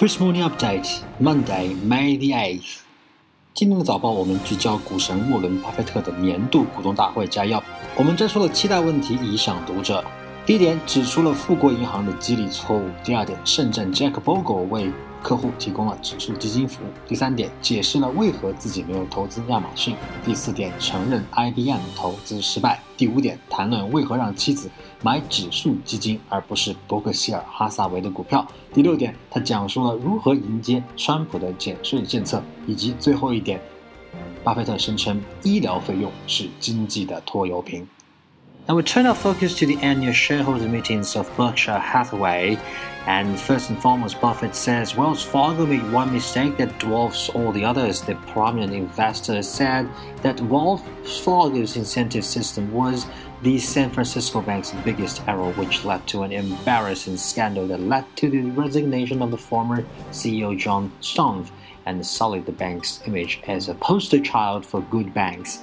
[0.00, 2.78] First Morning Update Monday, May the eighth。
[3.52, 7.62] 今天的早报，我们聚焦股神沃伦·巴菲特的年度股东大会摘要。
[7.96, 10.02] 我们摘出了七大问题，以赏读者。
[10.50, 12.82] 第一点，指出了富国银行的激励错误。
[13.04, 14.90] 第二点，盛证 Jack Bogle 为
[15.22, 16.88] 客户提供了指数基金服务。
[17.06, 19.94] 第三点，解释了为何自己没有投资亚马逊。
[20.24, 22.82] 第四点，承认 IBM 投资失败。
[22.96, 24.68] 第五点，谈论为何让妻子
[25.04, 28.44] 买指数基金而不是伯克希尔哈撒韦的股票。
[28.74, 32.42] 第六点，他讲述了如何迎接川普的减税政策。
[32.66, 33.60] 以及最后一点，
[34.42, 37.86] 巴菲特声称医疗费用是经济的拖油瓶。
[38.70, 42.56] Now we turn our focus to the annual shareholder meetings of Berkshire Hathaway.
[43.04, 47.64] And first and foremost, Buffett says Wells Fargo made one mistake that dwarfs all the
[47.64, 48.00] others.
[48.00, 49.88] The prominent investor said
[50.22, 50.82] that Wells
[51.24, 53.06] Fargo's incentive system was
[53.42, 58.30] the San Francisco bank's biggest error, which led to an embarrassing scandal that led to
[58.30, 61.50] the resignation of the former CEO John Stumpf
[61.86, 65.58] and sullied the bank's image as a poster child for good banks.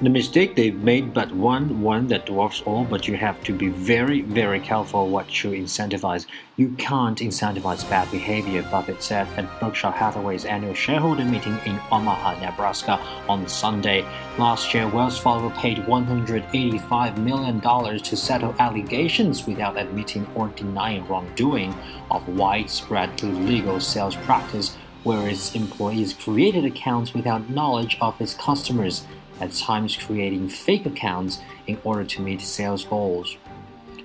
[0.00, 3.66] The mistake they've made but one, one that dwarfs all, but you have to be
[3.66, 6.26] very, very careful what you incentivize.
[6.56, 12.38] You can't incentivize bad behavior, Buffett said at Berkshire Hathaway's annual shareholder meeting in Omaha,
[12.38, 14.02] Nebraska on Sunday.
[14.38, 21.74] Last year, Wells Fargo paid $185 million to settle allegations without admitting or denying wrongdoing
[22.12, 29.04] of widespread illegal sales practice where its employees created accounts without knowledge of its customers
[29.40, 33.36] at times creating fake accounts in order to meet sales goals.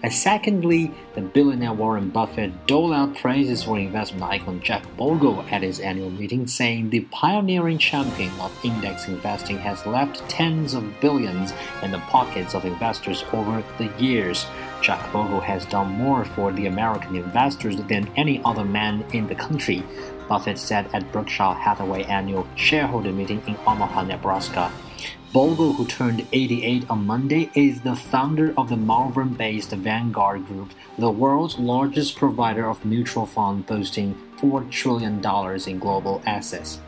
[0.04, 5.62] And secondly, the billionaire Warren Buffett doled out praises for investment icon Jack Bogle at
[5.62, 11.54] his annual meeting, saying the pioneering champion of index investing has left tens of billions
[11.82, 14.46] in the pockets of investors over the years.
[14.82, 19.36] Jack Bogle has done more for the American investors than any other man in the
[19.36, 19.82] country,
[20.28, 24.70] Buffett said at Berkshire Hathaway annual shareholder meeting in Omaha, Nebraska.
[25.32, 30.72] Bogle, who turned 88 on Monday, is the founder of the Malvern based Vanguard Group,
[30.98, 35.16] the world's largest provider of mutual funds, boasting $4 trillion
[35.68, 36.80] in global assets.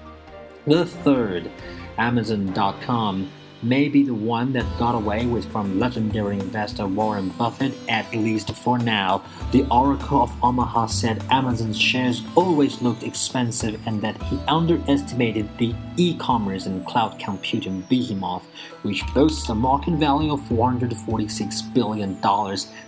[0.67, 1.49] The third,
[1.97, 3.31] Amazon.com,
[3.63, 8.51] may be the one that got away with from legendary investor Warren Buffett, at least
[8.55, 9.23] for now.
[9.51, 15.73] The Oracle of Omaha said Amazon's shares always looked expensive and that he underestimated the
[15.97, 18.45] e commerce and cloud computing behemoth,
[18.83, 22.17] which boasts a market value of $446 billion,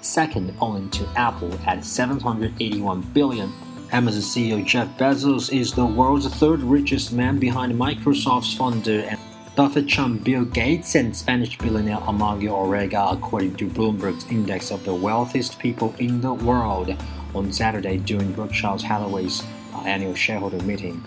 [0.01, 3.51] second only to Apple at 781 billion.
[3.93, 9.17] Amazon CEO Jeff Bezos is the world's third richest man behind Microsoft's founder and
[9.57, 14.93] Buffett chum Bill Gates and Spanish billionaire Amancio Ortega, according to Bloomberg's index of the
[14.93, 16.95] wealthiest people in the world.
[17.33, 19.41] On Saturday, during Berkshire Hathaway's
[19.73, 21.03] uh, annual shareholder meeting,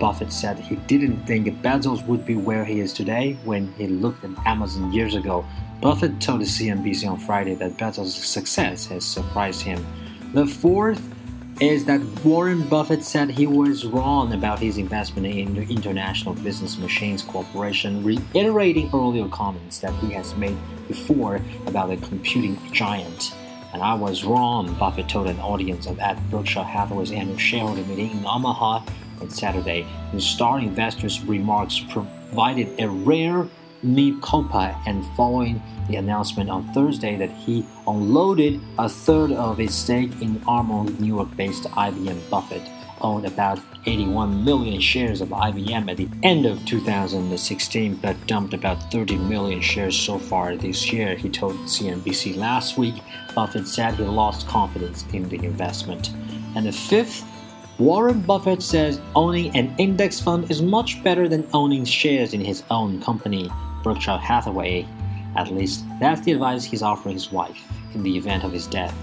[0.00, 4.24] Buffett said he didn't think Bezos would be where he is today when he looked
[4.24, 5.46] at Amazon years ago.
[5.80, 9.86] Buffett told the CNBC on Friday that Bezos' success has surprised him.
[10.32, 11.13] The fourth
[11.60, 16.78] is that Warren Buffett said he was wrong about his investment in the International Business
[16.78, 20.56] Machines Corporation, reiterating earlier comments that he has made
[20.88, 23.34] before about the computing giant.
[23.72, 28.26] And I was wrong, Buffett told an audience at Berkshire Hathaway's annual shareholder meeting in
[28.26, 28.84] Omaha
[29.20, 29.86] on Saturday.
[30.12, 33.48] The star investor's remarks provided a rare
[33.84, 39.74] mea culpa and following the announcement on Thursday that he unloaded a third of his
[39.74, 42.62] stake in Armonk, New York based IBM Buffett
[43.00, 48.90] owned about 81 million shares of IBM at the end of 2016, but dumped about
[48.90, 52.94] 30 million shares so far this year, he told CNBC last week.
[53.34, 56.12] Buffett said he lost confidence in the investment.
[56.56, 57.24] And the fifth,
[57.78, 62.62] Warren Buffett says owning an index fund is much better than owning shares in his
[62.70, 63.50] own company,
[63.84, 64.84] Berkshire Hathaway.
[65.36, 67.62] At least, that's the advice he's offering his wife
[67.94, 68.96] in the event of his death.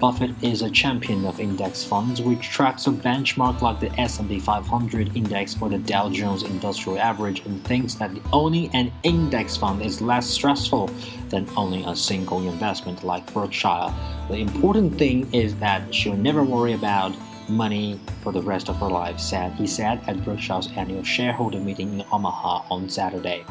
[0.00, 5.14] Buffett is a champion of index funds, which tracks a benchmark like the S&P 500
[5.14, 10.00] index or the Dow Jones Industrial Average, and thinks that owning an index fund is
[10.00, 10.86] less stressful
[11.28, 13.92] than owning a single investment like Berkshire.
[14.28, 17.14] The important thing is that she'll never worry about
[17.50, 22.00] money for the rest of her life, said he said at Berkshire's annual shareholder meeting
[22.00, 23.44] in Omaha on Saturday.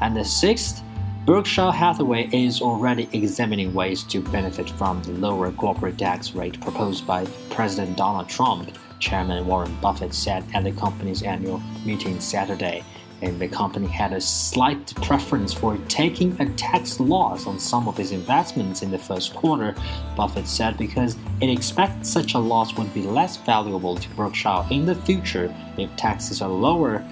[0.00, 0.82] And the sixth
[1.26, 7.06] Berkshire Hathaway is already examining ways to benefit from the lower corporate tax rate proposed
[7.06, 12.82] by President Donald Trump, Chairman Warren Buffett said at the company's annual meeting Saturday.
[13.20, 17.98] and the company had a slight preference for taking a tax loss on some of
[17.98, 19.74] its investments in the first quarter,
[20.16, 24.86] Buffett said, because it expects such a loss would be less valuable to Berkshire in
[24.86, 27.04] the future if taxes are lower.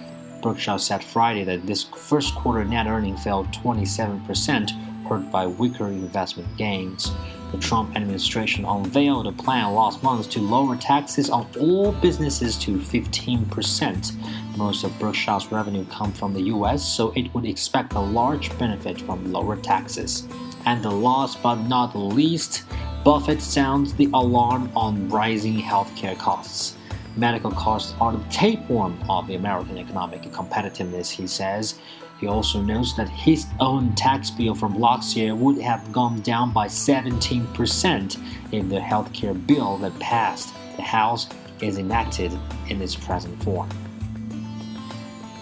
[0.47, 4.71] Berkshire said Friday that this first quarter net earning fell 27%,
[5.09, 7.11] hurt by weaker investment gains.
[7.51, 12.77] The Trump administration unveiled a plan last month to lower taxes on all businesses to
[12.79, 14.57] 15%.
[14.57, 19.01] Most of Berkshire's revenue comes from the US, so it would expect a large benefit
[19.01, 20.29] from lower taxes.
[20.65, 22.63] And the last but not least,
[23.03, 26.77] Buffett sounds the alarm on rising healthcare costs.
[27.17, 31.79] Medical costs are the tapeworm of the American economic competitiveness, he says.
[32.21, 36.53] He also notes that his own tax bill from last year would have gone down
[36.53, 41.27] by 17% if the healthcare bill that passed the House
[41.61, 42.33] is enacted
[42.69, 43.69] in its present form.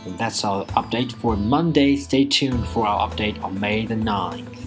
[0.04, 1.96] And that's our update for Monday.
[1.96, 4.63] Stay tuned for our update on May the 9th.